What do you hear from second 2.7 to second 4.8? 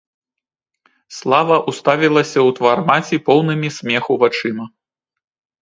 маці поўнымі смеху вачыма.